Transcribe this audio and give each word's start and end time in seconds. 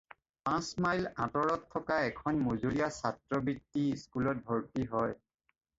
পাঁচ 0.47 0.69
মাইল 0.85 1.03
আঁতৰত 1.25 1.69
থকা 1.75 1.99
এখন 2.07 2.41
মজলীয়া 2.47 2.89
ছাত্ৰবৃত্তি 2.97 3.87
স্কুলত 4.07 4.45
ভৰ্তি 4.51 4.93
হয়। 4.97 5.17